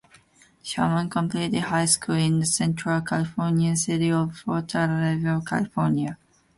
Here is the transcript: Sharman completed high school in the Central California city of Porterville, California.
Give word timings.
Sharman 0.63 1.11
completed 1.11 1.59
high 1.59 1.85
school 1.85 2.15
in 2.15 2.39
the 2.39 2.45
Central 2.47 3.01
California 3.01 3.75
city 3.75 4.11
of 4.11 4.41
Porterville, 4.43 5.41
California. 5.45 6.17